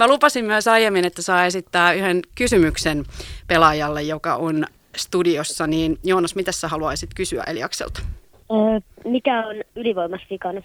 Mä 0.00 0.08
lupasin 0.08 0.44
myös 0.44 0.68
aiemmin, 0.68 1.04
että 1.04 1.22
saa 1.22 1.44
esittää 1.44 1.92
yhden 1.92 2.22
kysymyksen 2.34 3.04
pelaajalle, 3.46 4.02
joka 4.02 4.34
on 4.34 4.64
studiossa. 4.96 5.66
Niin 5.66 5.98
Joonas, 6.04 6.34
mitä 6.34 6.52
sä 6.52 6.68
haluaisit 6.68 7.10
kysyä 7.14 7.44
Eliakselta? 7.46 8.00
Öö, 8.52 8.80
mikä 9.04 9.46
on 9.46 9.56
ylivoimassa 9.76 10.26
vikana? 10.30 10.62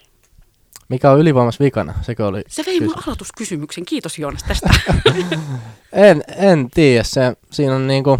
Mikä 0.89 1.11
on 1.11 1.19
ylivoimassa 1.19 1.63
vikana? 1.63 1.93
Sekö 2.01 2.27
oli 2.27 2.41
Se 2.47 2.63
vei 2.65 2.79
mun 2.79 2.89
kysymys? 2.89 3.07
aloituskysymyksen. 3.07 3.85
Kiitos 3.85 4.19
Joonas 4.19 4.43
tästä. 4.43 4.69
En, 5.93 6.23
en 6.37 6.69
tiedä. 6.73 7.03
Se, 7.03 7.35
siinä 7.51 7.75
on 7.75 7.87
niinku... 7.87 8.19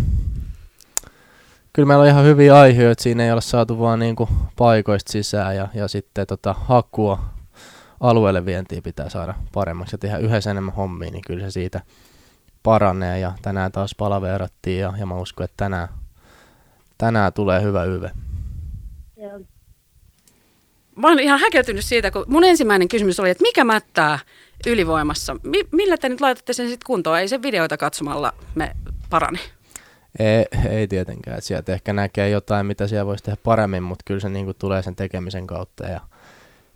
Kyllä 1.73 1.87
meillä 1.87 2.01
on 2.01 2.09
ihan 2.09 2.25
hyviä 2.25 2.55
aiheita, 2.59 3.03
siinä 3.03 3.25
ei 3.25 3.31
ole 3.31 3.41
saatu 3.41 3.79
vaan 3.79 3.99
niinku 3.99 4.29
paikoista 4.55 5.11
sisään 5.11 5.55
ja, 5.55 5.67
ja 5.73 5.87
sitten 5.87 6.27
tota, 6.27 6.53
hakua 6.53 7.34
alueelle 7.99 8.45
vientiin 8.45 8.83
pitää 8.83 9.09
saada 9.09 9.33
paremmaksi 9.53 9.93
ja 9.93 9.97
tehdä 9.97 10.17
yhdessä 10.17 10.51
enemmän 10.51 10.75
hommia, 10.75 11.11
niin 11.11 11.23
kyllä 11.27 11.45
se 11.45 11.51
siitä 11.51 11.81
paranee 12.63 13.19
ja 13.19 13.33
tänään 13.41 13.71
taas 13.71 13.95
palaverattiin 13.95 14.81
ja, 14.81 14.93
ja 14.99 15.05
mä 15.05 15.15
uskon, 15.15 15.43
että 15.43 15.57
tänään, 15.57 15.87
tänään 16.97 17.33
tulee 17.33 17.61
hyvä 17.61 17.83
yve. 17.83 18.11
Joo. 19.17 19.39
Mä 20.95 21.07
oon 21.07 21.19
ihan 21.19 21.39
häkeltynyt 21.39 21.85
siitä, 21.85 22.11
kun 22.11 22.25
mun 22.27 22.43
ensimmäinen 22.43 22.87
kysymys 22.87 23.19
oli, 23.19 23.29
että 23.29 23.41
mikä 23.41 23.63
mättää 23.63 24.19
ylivoimassa? 24.67 25.35
Mi- 25.43 25.67
millä 25.71 25.97
te 25.97 26.09
nyt 26.09 26.21
laitatte 26.21 26.53
sen 26.53 26.69
sitten 26.69 26.87
kuntoon? 26.87 27.19
Ei 27.19 27.27
se 27.27 27.41
videoita 27.41 27.77
katsomalla 27.77 28.33
me 28.55 28.75
parane. 29.09 29.39
Ei, 30.19 30.45
ei 30.69 30.87
tietenkään, 30.87 31.37
että 31.37 31.47
sieltä 31.47 31.73
ehkä 31.73 31.93
näkee 31.93 32.29
jotain, 32.29 32.65
mitä 32.65 32.87
siellä 32.87 33.05
voisi 33.05 33.23
tehdä 33.23 33.37
paremmin, 33.43 33.83
mutta 33.83 34.03
kyllä 34.05 34.19
se 34.19 34.29
niinku 34.29 34.53
tulee 34.53 34.81
sen 34.81 34.95
tekemisen 34.95 35.47
kautta 35.47 35.85
ja 35.85 36.01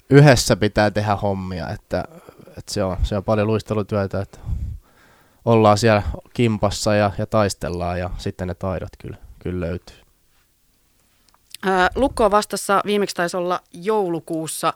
yhdessä 0.10 0.56
pitää 0.56 0.92
tehdä 0.92 1.16
hommia, 1.16 1.70
että, 1.70 2.06
että 2.48 2.74
se, 2.74 2.84
on, 2.84 2.98
se 3.04 3.18
on 3.18 3.24
paljon 3.24 3.48
luistelutyötä, 3.48 4.22
että 4.22 4.40
ollaan 5.46 5.78
siellä 5.78 6.04
kimpassa 6.34 6.96
ja, 6.96 7.12
ja 7.18 7.26
taistellaan 7.26 8.00
ja 8.00 8.10
sitten 8.18 8.48
ne 8.48 8.54
taidot 8.54 8.90
kyllä, 8.98 9.18
kyllä 9.40 9.66
löytyy. 9.66 9.96
Lukko 11.96 12.32
vastassa, 12.32 12.82
viimeksi 12.86 13.16
taisi 13.16 13.38
olla 13.38 13.60
joulukuussa 13.74 14.74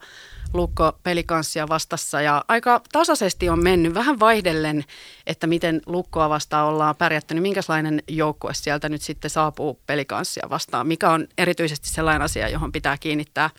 Lukko 0.53 0.99
pelikanssia 1.03 1.67
vastassa 1.67 2.21
ja 2.21 2.45
aika 2.47 2.81
tasaisesti 2.91 3.49
on 3.49 3.63
mennyt 3.63 3.93
vähän 3.93 4.19
vaihdellen, 4.19 4.83
että 5.27 5.47
miten 5.47 5.81
Lukkoa 5.86 6.30
vastaan 6.30 6.67
ollaan 6.67 6.95
pärjätty, 6.95 7.33
niin 7.33 7.41
minkälainen 7.41 8.03
joukkue 8.08 8.53
sieltä 8.53 8.89
nyt 8.89 9.02
sitten 9.02 9.31
saapuu 9.31 9.80
pelikanssia 9.88 10.47
vastaan? 10.49 10.88
Mikä 10.88 11.09
on 11.09 11.27
erityisesti 11.38 11.89
sellainen 11.89 12.21
asia, 12.21 12.49
johon 12.49 12.71
pitää 12.71 12.97
kiinnittää 12.97 13.49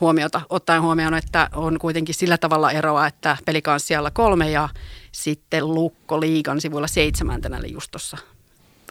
huomiota, 0.00 0.40
ottaen 0.48 0.82
huomioon, 0.82 1.14
että 1.14 1.48
on 1.54 1.78
kuitenkin 1.78 2.14
sillä 2.14 2.38
tavalla 2.38 2.70
eroa, 2.70 3.06
että 3.06 3.36
pelikanssialla 3.44 4.10
kolme 4.10 4.50
ja 4.50 4.68
sitten 5.12 5.74
Lukko 5.74 6.20
liigan 6.20 6.60
sivuilla 6.60 6.88
seitsemäntenä, 6.88 7.56
eli 7.56 7.72
just 7.72 7.90
tuossa 7.90 8.16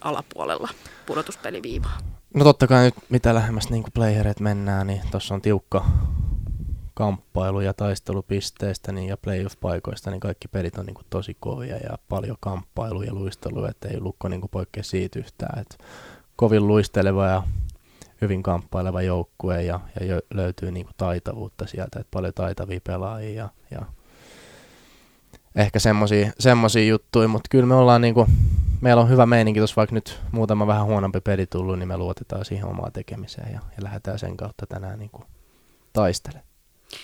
alapuolella 0.02 0.70
pudotuspeliviivaa. 1.06 1.98
No 2.34 2.44
totta 2.44 2.68
kai 2.68 2.86
nyt 2.86 2.96
mitä 3.10 3.34
lähemmäs 3.34 3.70
niin 3.70 3.84
playereet 3.94 4.40
mennään, 4.40 4.88
niin 4.88 5.02
tuossa 5.12 5.34
on 5.34 5.42
tiukka 5.42 5.86
kamppailu 6.94 7.62
ja 7.62 7.74
taistelupisteistä 7.74 8.92
niin 8.92 9.08
ja 9.08 9.18
playoff-paikoista, 9.18 10.12
niin 10.12 10.20
kaikki 10.20 10.48
pelit 10.48 10.78
on 10.78 10.86
niin 10.86 10.94
kuin 10.94 11.06
tosi 11.10 11.38
kovia 11.40 11.78
ja 11.78 11.98
paljon 12.10 12.38
kamppailuja 12.40 13.08
ja 13.08 13.14
luisteluja, 13.14 13.70
että 13.70 13.88
ei 13.88 14.00
Lukko 14.00 14.28
niin 14.28 14.42
kuin 14.42 14.52
poikkea 14.52 14.84
siitä 14.84 15.20
yhtään. 15.20 15.60
Et 15.60 15.78
kovin 16.36 16.68
luisteleva 16.68 17.28
ja 17.28 17.44
hyvin 18.22 18.44
kamppaileva 18.44 19.02
joukkue 19.02 19.64
ja, 19.64 19.80
ja 20.00 20.20
löytyy 20.34 20.72
niin 20.72 20.86
kuin 20.86 20.96
taitavuutta 20.98 21.68
sieltä, 21.68 22.00
että 22.00 22.12
paljon 22.12 22.34
taitavia 22.34 22.80
pelaajia 22.84 23.34
ja, 23.34 23.50
ja 23.72 23.86
ehkä 25.56 25.80
semmosia 26.40 26.86
juttuja, 26.88 27.28
mutta 27.28 27.48
kyllä 27.52 27.66
me 27.66 27.76
ollaan 27.76 28.02
niinku, 28.02 28.28
meillä 28.82 29.02
on 29.02 29.10
hyvä 29.10 29.26
meininki 29.26 29.60
tuossa, 29.60 29.76
vaikka 29.76 29.96
nyt 29.96 30.20
muutama 30.32 30.68
vähän 30.68 30.86
huonompi 30.86 31.22
peli 31.22 31.46
tullut, 31.46 31.80
niin 31.80 31.88
me 31.88 31.98
luotetaan 31.98 32.46
siihen 32.46 32.66
omaan 32.66 32.92
tekemiseen 32.92 33.54
ja, 33.54 33.60
ja 33.78 33.84
lähdetään 33.84 34.20
sen 34.20 34.38
kautta 34.38 34.66
tänään 34.66 35.00
niinku 35.00 35.24
taistelemaan. 35.94 36.50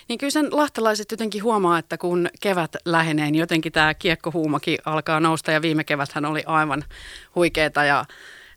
Niin 0.08 0.20
kyllä 0.20 0.32
sen 0.32 0.48
lahtelaiset 0.52 1.12
jotenkin 1.12 1.44
huomaa, 1.44 1.80
että 1.80 1.98
kun 1.98 2.30
kevät 2.42 2.76
lähenee, 2.86 3.32
niin 3.32 3.40
jotenkin 3.40 3.72
tämä 3.72 3.94
kiekkohuumakin 3.94 4.78
alkaa 4.86 5.20
nousta 5.20 5.52
ja 5.52 5.62
viime 5.62 5.84
keväthän 5.84 6.26
oli 6.26 6.44
aivan 6.46 6.84
huikeeta 7.36 7.84
ja 7.84 8.06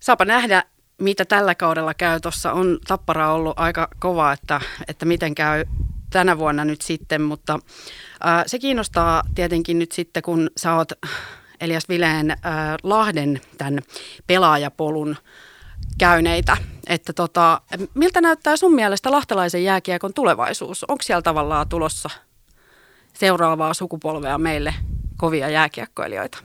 saapa 0.01 0.25
nähdä, 0.25 0.65
mitä 0.99 1.25
tällä 1.25 1.55
kaudella 1.55 1.95
käy. 1.95 2.21
Tuossa 2.21 2.53
on 2.53 2.79
tappara 2.89 3.33
ollut 3.33 3.59
aika 3.59 3.89
kova, 3.99 4.33
että, 4.33 4.61
että 4.89 5.07
miten 5.07 5.35
käy 5.35 5.65
tänä 6.11 6.39
vuonna 6.39 6.65
nyt 6.65 6.81
sitten, 6.81 7.23
mutta 7.23 7.59
ää, 8.21 8.45
se 8.47 8.59
kiinnostaa 8.59 9.23
tietenkin 9.35 9.79
nyt 9.79 9.93
sitten, 9.93 10.23
kun 10.23 10.51
sä 10.57 10.75
oot 10.75 10.93
Elias 11.61 11.89
Vileen 11.89 12.31
ää, 12.31 12.77
Lahden 12.83 13.41
tämän 13.59 13.79
pelaajapolun 14.27 15.17
käyneitä, 15.99 16.57
että 16.87 17.13
tota, 17.13 17.61
miltä 17.95 18.21
näyttää 18.21 18.57
sun 18.57 18.75
mielestä 18.75 19.11
lahtelaisen 19.11 19.65
jääkiekon 19.65 20.15
tulevaisuus? 20.15 20.85
Onko 20.85 21.03
siellä 21.03 21.23
tavallaan 21.23 21.69
tulossa 21.69 22.11
seuraavaa 23.13 23.75
sukupolvea 23.75 24.39
meille 24.39 24.75
kovia 25.17 25.49
jääkiekkoilijoita? 25.49 26.39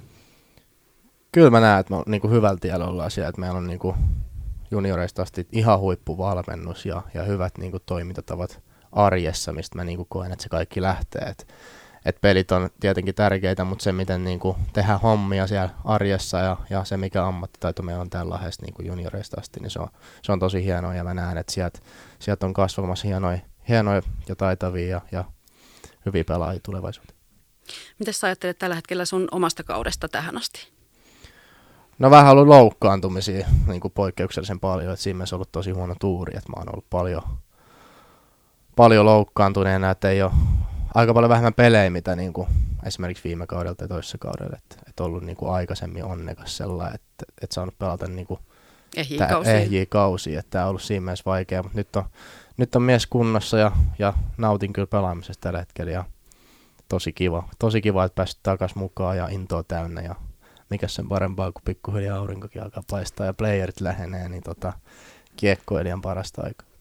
Kyllä 1.32 1.50
mä 1.50 1.60
näen, 1.60 1.80
että 1.80 1.94
me 1.94 2.04
niinku 2.06 2.30
hyvällä 2.30 2.58
tiellä 2.62 2.86
ollaan 2.86 3.12
siellä, 3.12 3.30
että 3.30 3.42
meillä 3.42 3.58
on 3.58 3.68
niinku 3.68 3.96
junioreista 4.74 5.22
asti 5.22 5.48
ihan 5.52 5.80
huippuvalmennus 5.80 6.86
ja, 6.86 7.02
ja 7.14 7.24
hyvät 7.24 7.58
niinku 7.58 7.80
toimintatavat 7.80 8.62
arjessa, 8.92 9.54
mistä 9.54 9.78
mä 9.78 9.84
niinku 9.84 10.06
koen, 10.06 10.32
että 10.32 10.44
se 10.44 10.50
kaikki 10.50 10.82
lähtee. 10.82 11.22
Et, 11.22 11.48
et 12.06 12.22
pelit 12.22 12.52
on 12.52 12.70
tietenkin 12.80 13.16
tärkeitä, 13.16 13.64
mutta 13.64 13.84
se, 13.84 13.92
miten 13.92 14.24
niinku 14.24 14.58
tehdään 14.74 15.00
hommia 15.00 15.48
siellä 15.48 15.70
arjessa 15.86 16.40
ja, 16.40 16.58
ja 16.70 16.84
se, 16.84 16.98
mikä 16.98 17.28
ammattitaito 17.28 17.84
meillä 17.84 18.02
on 18.02 18.10
täällä 18.10 18.30
Lahdessa 18.30 18.62
niinku 18.62 18.82
junioreista 18.82 19.40
asti, 19.40 19.60
niin 19.60 19.70
se 19.70 19.80
on, 19.80 19.88
se 20.22 20.32
on 20.32 20.40
tosi 20.40 20.64
hienoa 20.64 20.96
ja 20.96 21.04
mä 21.04 21.14
näen, 21.14 21.38
että 21.38 21.54
sieltä 21.54 21.80
sielt 22.20 22.44
on 22.44 22.54
kasvamassa 22.54 23.08
hienoja, 23.08 23.40
hienoja 23.70 24.02
ja 24.28 24.36
taitavia 24.36 24.88
ja, 24.88 25.02
ja 25.12 25.24
hyviä 26.06 26.24
pelaajia 26.24 26.60
tulevaisuuteen. 26.64 27.20
Miten 28.00 28.14
sä 28.14 28.28
ajattelet 28.28 28.60
tällä 28.60 28.76
hetkellä 28.76 29.06
sun 29.06 29.28
omasta 29.32 29.64
kaudesta 29.64 30.08
tähän 30.08 30.38
asti? 30.38 30.83
No 32.00 32.12
vähän 32.12 32.32
ollut 32.32 32.48
loukkaantumisia 32.48 33.48
niin 33.68 33.82
kuin 33.82 33.92
poikkeuksellisen 33.92 34.60
paljon, 34.60 34.94
että 34.94 35.04
siinä 35.04 35.18
mielessä 35.18 35.36
on 35.36 35.38
ollut 35.38 35.52
tosi 35.52 35.72
huono 35.72 35.96
tuuri, 36.00 36.38
että 36.38 36.50
mä 36.50 36.54
oon 36.58 36.70
ollut 36.74 36.86
paljon, 36.90 37.22
paljon 38.76 39.06
loukkaantuneena, 39.06 39.90
että 39.90 40.10
ei 40.10 40.22
ole 40.22 40.32
aika 40.96 41.14
paljon 41.14 41.30
vähemmän 41.30 41.54
pelejä, 41.54 41.90
mitä 41.90 42.16
niin 42.16 42.34
kuin 42.34 42.48
esimerkiksi 42.86 43.24
viime 43.24 43.48
kaudelta 43.48 43.84
ja 43.84 43.88
toisessa 43.88 44.18
kaudella, 44.18 44.58
että, 44.58 44.76
että 44.90 45.04
ollut 45.04 45.24
niin 45.24 45.38
kuin 45.38 45.52
aikaisemmin 45.52 46.04
onnekas 46.04 46.58
sellainen, 46.58 46.96
että, 46.96 47.26
että 47.42 47.54
saanut 47.54 47.80
pelata 47.80 48.08
niin 48.08 48.28
kuin 48.28 48.40
Ehjiä 48.96 49.28
kausia. 49.28 49.54
ehjiä 49.54 49.86
kausia, 49.90 50.40
että 50.40 50.50
tämä 50.50 50.64
on 50.64 50.70
ollut 50.70 50.82
siinä 50.82 51.02
mielessä 51.06 51.24
vaikea, 51.26 51.64
mutta 51.64 51.78
nyt 51.78 51.96
on, 51.96 52.04
nyt 52.58 52.76
on 52.76 52.82
mies 52.82 53.08
kunnossa 53.08 53.58
ja, 53.58 53.72
ja 54.00 54.14
nautin 54.38 54.74
kyllä 54.74 54.88
pelaamisesta 54.88 55.42
tällä 55.42 55.60
hetkellä 55.60 55.92
ja 55.92 56.04
tosi 56.90 57.14
kiva, 57.14 57.50
tosi 57.60 57.82
kiva, 57.82 58.04
että 58.04 58.16
pääsit 58.16 58.40
takaisin 58.44 58.80
mukaan 58.80 59.18
ja 59.18 59.28
intoa 59.28 59.64
täynnä 59.64 60.02
ja 60.02 60.16
mikä 60.74 60.88
sen 60.88 61.10
parempaa, 61.10 61.52
kun 61.52 61.62
pikkuhiljaa 61.66 62.18
aurinkokin 62.18 62.64
alkaa 62.64 62.84
paistaa 62.90 63.26
ja 63.26 63.34
playerit 63.34 63.82
lähenee, 63.82 64.30
niin 64.30 64.44
tota, 64.44 64.74
kiekkoilijan 65.36 66.02
parasta 66.02 66.42
aikaa. 66.42 66.73